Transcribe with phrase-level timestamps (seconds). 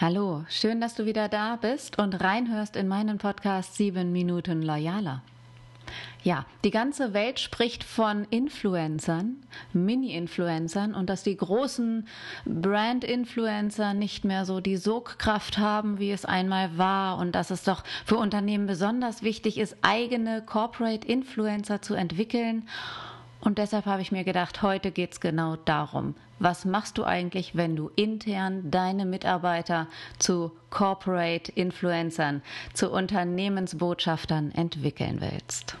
[0.00, 5.22] Hallo, schön, dass du wieder da bist und reinhörst in meinen Podcast 7 Minuten Loyaler.
[6.24, 9.36] Ja, die ganze Welt spricht von Influencern,
[9.72, 12.08] Mini-Influencern und dass die großen
[12.46, 17.84] Brand-Influencer nicht mehr so die Sogkraft haben, wie es einmal war und dass es doch
[18.04, 22.66] für Unternehmen besonders wichtig ist, eigene Corporate Influencer zu entwickeln
[23.42, 26.14] und deshalb habe ich mir gedacht, heute geht es genau darum.
[26.38, 29.88] Was machst du eigentlich, wenn du intern deine Mitarbeiter
[30.18, 32.42] zu Corporate Influencern,
[32.72, 35.76] zu Unternehmensbotschaftern entwickeln willst?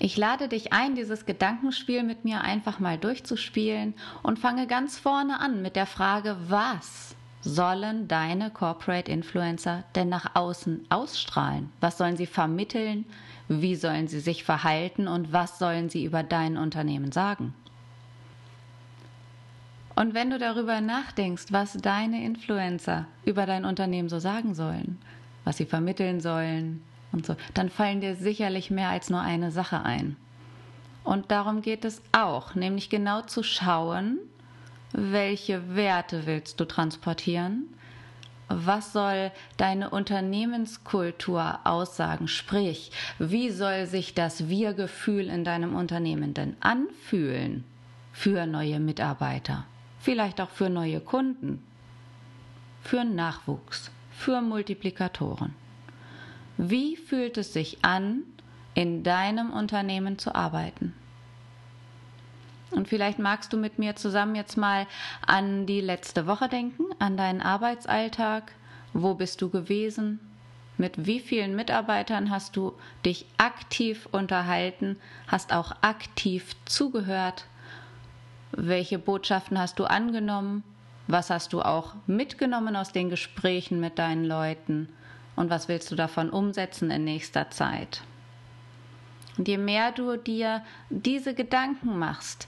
[0.00, 3.94] Ich lade dich ein, dieses Gedankenspiel mit mir einfach mal durchzuspielen
[4.24, 10.34] und fange ganz vorne an mit der Frage, was sollen deine Corporate Influencer denn nach
[10.34, 11.70] außen ausstrahlen?
[11.80, 13.04] Was sollen sie vermitteln?
[13.48, 17.54] Wie sollen sie sich verhalten und was sollen sie über dein Unternehmen sagen?
[19.96, 24.98] Und wenn du darüber nachdenkst, was deine Influencer über dein Unternehmen so sagen sollen,
[25.44, 29.82] was sie vermitteln sollen und so, dann fallen dir sicherlich mehr als nur eine Sache
[29.82, 30.16] ein.
[31.04, 34.18] Und darum geht es auch, nämlich genau zu schauen,
[34.92, 37.68] welche Werte willst du transportieren,
[38.48, 42.28] was soll deine Unternehmenskultur aussagen?
[42.28, 47.64] Sprich, wie soll sich das Wir-Gefühl in deinem Unternehmen denn anfühlen
[48.12, 49.64] für neue Mitarbeiter?
[49.98, 51.62] Vielleicht auch für neue Kunden,
[52.82, 55.54] für Nachwuchs, für Multiplikatoren.
[56.56, 58.22] Wie fühlt es sich an,
[58.74, 60.94] in deinem Unternehmen zu arbeiten?
[62.74, 64.86] Und vielleicht magst du mit mir zusammen jetzt mal
[65.26, 68.52] an die letzte Woche denken, an deinen Arbeitsalltag.
[68.92, 70.20] Wo bist du gewesen?
[70.76, 72.72] Mit wie vielen Mitarbeitern hast du
[73.04, 74.96] dich aktiv unterhalten?
[75.28, 77.46] Hast auch aktiv zugehört?
[78.50, 80.64] Welche Botschaften hast du angenommen?
[81.06, 84.88] Was hast du auch mitgenommen aus den Gesprächen mit deinen Leuten?
[85.36, 88.02] Und was willst du davon umsetzen in nächster Zeit?
[89.36, 92.46] Und je mehr du dir diese Gedanken machst,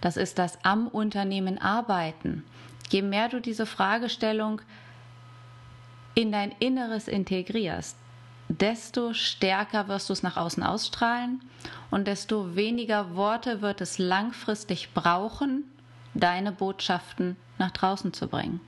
[0.00, 2.44] das ist das am Unternehmen arbeiten.
[2.88, 4.62] Je mehr du diese Fragestellung
[6.14, 7.96] in dein Inneres integrierst,
[8.48, 11.40] desto stärker wirst du es nach außen ausstrahlen
[11.90, 15.64] und desto weniger Worte wird es langfristig brauchen,
[16.14, 18.60] deine Botschaften nach draußen zu bringen.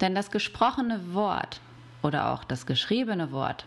[0.00, 1.60] Denn das gesprochene Wort
[2.02, 3.66] oder auch das geschriebene Wort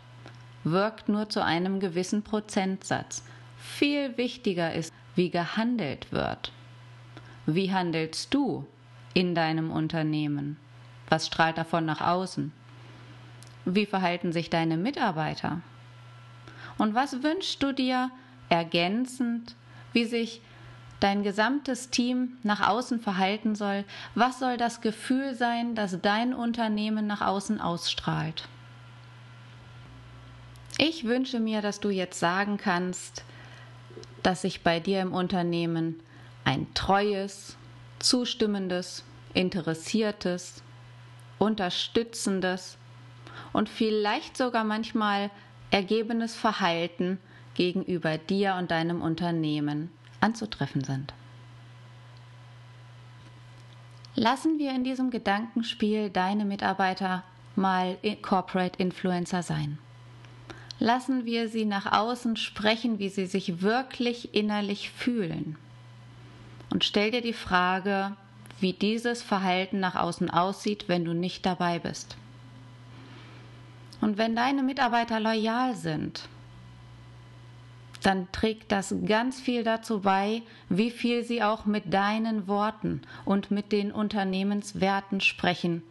[0.66, 3.24] wirkt nur zu einem gewissen Prozentsatz.
[3.58, 6.52] Viel wichtiger ist, wie gehandelt wird.
[7.46, 8.66] Wie handelst du
[9.14, 10.58] in deinem Unternehmen?
[11.08, 12.52] Was strahlt davon nach außen?
[13.64, 15.62] Wie verhalten sich deine Mitarbeiter?
[16.78, 18.12] Und was wünschst du dir
[18.50, 19.56] ergänzend,
[19.94, 20.42] wie sich
[21.00, 23.86] dein gesamtes Team nach außen verhalten soll?
[24.16, 28.48] Was soll das Gefühl sein, das dein Unternehmen nach außen ausstrahlt?
[30.78, 33.24] Ich wünsche mir, dass du jetzt sagen kannst,
[34.24, 36.02] dass sich bei dir im Unternehmen
[36.44, 37.56] ein treues,
[38.00, 39.04] zustimmendes,
[39.34, 40.62] interessiertes,
[41.40, 42.78] unterstützendes
[43.54, 45.32] und vielleicht sogar manchmal
[45.72, 47.20] ergebenes Verhalten
[47.54, 51.14] gegenüber dir und deinem Unternehmen anzutreffen sind.
[54.16, 57.24] Lassen wir in diesem Gedankenspiel deine Mitarbeiter
[57.56, 59.78] mal Corporate Influencer sein.
[60.80, 65.58] Lassen wir sie nach außen sprechen, wie sie sich wirklich innerlich fühlen.
[66.70, 68.16] Und stell dir die Frage,
[68.60, 72.18] wie dieses Verhalten nach außen aussieht, wenn du nicht dabei bist.
[74.02, 76.28] Und wenn deine Mitarbeiter loyal sind,
[78.04, 83.50] dann trägt das ganz viel dazu bei, wie viel sie auch mit deinen Worten und
[83.50, 85.82] mit den Unternehmenswerten sprechen,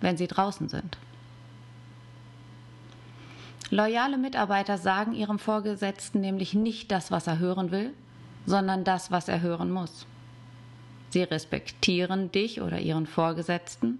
[0.00, 0.96] wenn sie draußen sind.
[3.70, 7.92] Loyale Mitarbeiter sagen ihrem Vorgesetzten nämlich nicht das, was er hören will,
[8.46, 10.06] sondern das, was er hören muss.
[11.10, 13.98] Sie respektieren dich oder ihren Vorgesetzten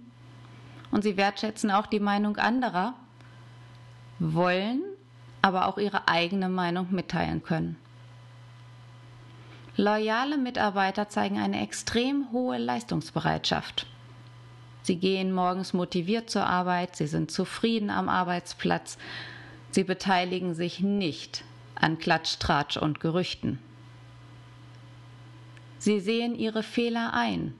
[0.91, 2.95] und sie wertschätzen auch die Meinung anderer,
[4.17, 4.81] wollen
[5.41, 7.77] aber auch ihre eigene Meinung mitteilen können.
[9.77, 13.87] Loyale Mitarbeiter zeigen eine extrem hohe Leistungsbereitschaft.
[14.81, 18.97] Sie gehen morgens motiviert zur Arbeit, sie sind zufrieden am Arbeitsplatz
[19.71, 21.43] Sie beteiligen sich nicht
[21.75, 23.59] an Klatsch, Tratsch und Gerüchten.
[25.77, 27.53] Sie sehen ihre Fehler ein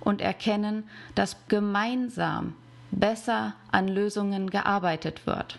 [0.00, 0.84] und erkennen,
[1.14, 2.54] dass gemeinsam
[2.92, 5.58] besser an Lösungen gearbeitet wird.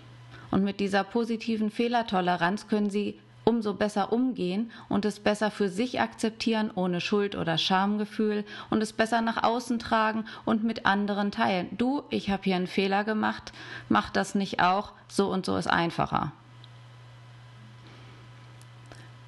[0.52, 6.02] Und mit dieser positiven Fehlertoleranz können sie umso besser umgehen und es besser für sich
[6.02, 11.70] akzeptieren, ohne Schuld oder Schamgefühl und es besser nach außen tragen und mit anderen teilen.
[11.78, 13.54] Du, ich habe hier einen Fehler gemacht,
[13.88, 16.34] mach das nicht auch, so und so ist einfacher.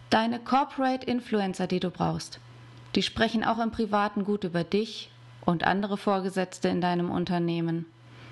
[0.09, 2.39] Deine Corporate Influencer, die du brauchst,
[2.95, 5.11] die sprechen auch im Privaten gut über dich
[5.45, 7.85] und andere Vorgesetzte in deinem Unternehmen.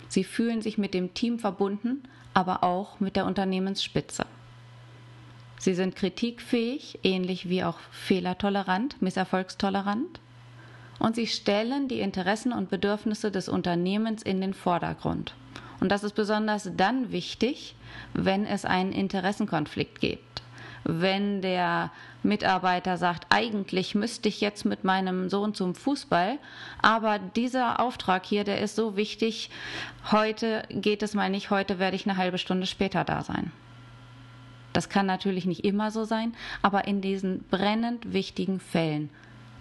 [0.08, 2.04] Sie fühlen sich mit dem Team verbunden,
[2.34, 4.26] aber auch mit der Unternehmensspitze.
[5.58, 10.20] Sie sind kritikfähig, ähnlich wie auch fehlertolerant, misserfolgstolerant.
[11.00, 15.34] Und sie stellen die Interessen und Bedürfnisse des Unternehmens in den Vordergrund.
[15.80, 17.76] Und das ist besonders dann wichtig,
[18.14, 20.42] wenn es einen Interessenkonflikt gibt.
[20.84, 21.92] Wenn der
[22.22, 26.38] Mitarbeiter sagt, eigentlich müsste ich jetzt mit meinem Sohn zum Fußball,
[26.82, 29.50] aber dieser Auftrag hier, der ist so wichtig,
[30.12, 33.52] heute geht es mal nicht, heute werde ich eine halbe Stunde später da sein.
[34.76, 39.10] Das kann natürlich nicht immer so sein, aber in diesen brennend wichtigen Fällen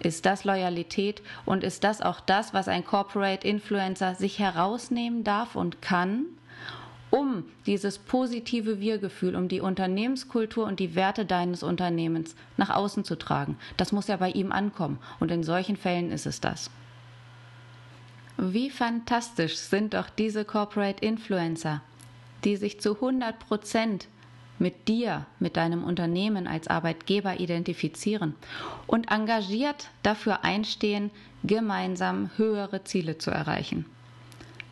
[0.01, 5.55] ist das Loyalität und ist das auch das, was ein Corporate Influencer sich herausnehmen darf
[5.55, 6.25] und kann,
[7.11, 13.17] um dieses positive Wir-Gefühl, um die Unternehmenskultur und die Werte deines Unternehmens nach außen zu
[13.17, 13.57] tragen.
[13.77, 16.69] Das muss ja bei ihm ankommen und in solchen Fällen ist es das.
[18.35, 21.81] Wie fantastisch sind doch diese Corporate Influencer,
[22.43, 24.09] die sich zu 100 Prozent
[24.59, 28.35] mit dir, mit deinem Unternehmen als Arbeitgeber identifizieren
[28.87, 31.11] und engagiert dafür einstehen,
[31.43, 33.85] gemeinsam höhere Ziele zu erreichen.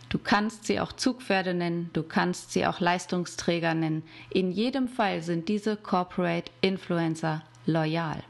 [0.09, 4.03] Du kannst sie auch Zugpferde nennen, du kannst sie auch Leistungsträger nennen.
[4.29, 8.21] In jedem Fall sind diese Corporate Influencer loyal.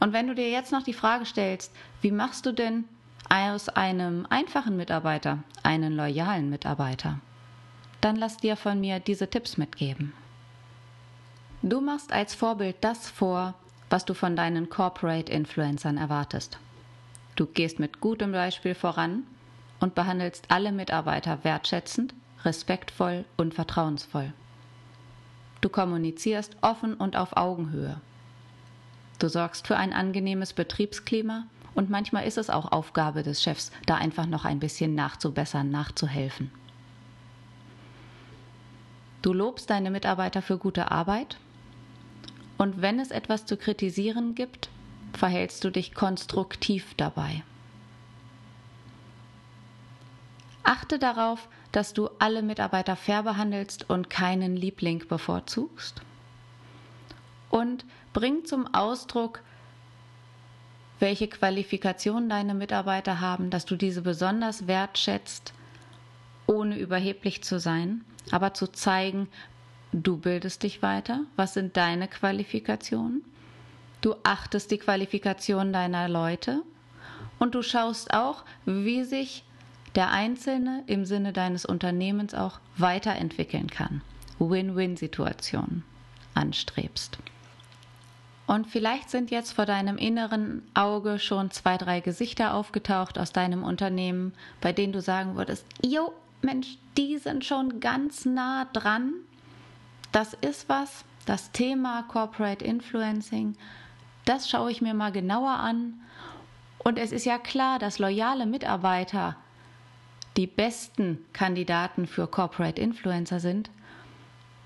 [0.00, 2.84] Und wenn du dir jetzt noch die Frage stellst, wie machst du denn
[3.28, 7.20] aus einem einfachen Mitarbeiter einen loyalen Mitarbeiter?
[8.06, 10.12] Dann lass dir von mir diese Tipps mitgeben.
[11.62, 13.54] Du machst als Vorbild das vor,
[13.90, 16.60] was du von deinen Corporate Influencern erwartest.
[17.34, 19.24] Du gehst mit gutem Beispiel voran
[19.80, 22.14] und behandelst alle Mitarbeiter wertschätzend,
[22.44, 24.32] respektvoll und vertrauensvoll.
[25.60, 28.00] Du kommunizierst offen und auf Augenhöhe.
[29.18, 33.96] Du sorgst für ein angenehmes Betriebsklima und manchmal ist es auch Aufgabe des Chefs, da
[33.96, 36.52] einfach noch ein bisschen nachzubessern, nachzuhelfen.
[39.26, 41.36] Du lobst deine Mitarbeiter für gute Arbeit
[42.58, 44.68] und wenn es etwas zu kritisieren gibt,
[45.14, 47.42] verhältst du dich konstruktiv dabei.
[50.62, 56.02] Achte darauf, dass du alle Mitarbeiter fair behandelst und keinen Liebling bevorzugst.
[57.50, 59.42] Und bring zum Ausdruck,
[61.00, 65.52] welche Qualifikationen deine Mitarbeiter haben, dass du diese besonders wertschätzt,
[66.46, 69.28] ohne überheblich zu sein aber zu zeigen,
[69.92, 73.24] du bildest dich weiter, was sind deine Qualifikationen,
[74.00, 76.62] du achtest die Qualifikationen deiner Leute
[77.38, 79.44] und du schaust auch, wie sich
[79.94, 84.02] der Einzelne im Sinne deines Unternehmens auch weiterentwickeln kann.
[84.38, 85.82] Win-Win-Situation
[86.34, 87.18] anstrebst.
[88.46, 93.64] Und vielleicht sind jetzt vor deinem inneren Auge schon zwei, drei Gesichter aufgetaucht aus deinem
[93.64, 96.12] Unternehmen, bei denen du sagen würdest, jo,
[96.42, 99.12] Mensch, die sind schon ganz nah dran.
[100.12, 103.56] Das ist was, das Thema Corporate Influencing,
[104.24, 106.00] das schaue ich mir mal genauer an.
[106.78, 109.36] Und es ist ja klar, dass loyale Mitarbeiter
[110.36, 113.70] die besten Kandidaten für Corporate Influencer sind.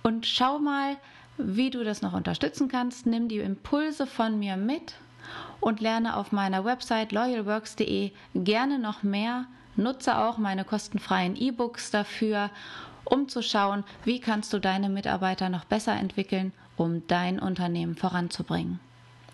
[0.02, 0.96] Und schau mal,
[1.36, 3.06] wie du das noch unterstützen kannst.
[3.06, 4.94] Nimm die Impulse von mir mit
[5.60, 9.46] und lerne auf meiner Website loyalworks.de gerne noch mehr
[9.76, 12.50] Nutze auch meine kostenfreien E-Books dafür,
[13.04, 18.80] um zu schauen, wie kannst du deine Mitarbeiter noch besser entwickeln, um dein Unternehmen voranzubringen.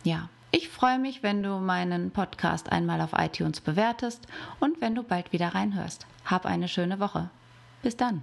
[0.04, 4.26] Ja, ich freue mich, wenn du meinen Podcast einmal auf iTunes bewertest
[4.60, 6.06] und wenn du bald wieder reinhörst.
[6.24, 7.28] Hab eine schöne Woche.
[7.82, 8.22] Bis dann.